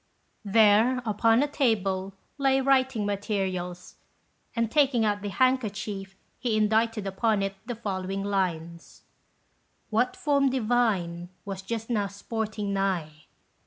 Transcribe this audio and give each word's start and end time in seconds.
There, 0.45 0.97
upon 1.05 1.43
a 1.43 1.47
table, 1.47 2.15
lay 2.39 2.59
writing 2.59 3.05
materials, 3.05 3.97
and 4.55 4.71
taking 4.71 5.05
out 5.05 5.21
the 5.21 5.29
handkerchief 5.29 6.15
he 6.39 6.57
indited 6.57 7.05
upon 7.05 7.43
it 7.43 7.53
the 7.67 7.75
following 7.75 8.23
lines: 8.23 9.03
"What 9.91 10.15
form 10.15 10.49
divine 10.49 11.29
was 11.45 11.61
just 11.61 11.91
now 11.91 12.07
sporting 12.07 12.73
nigh? 12.73 13.25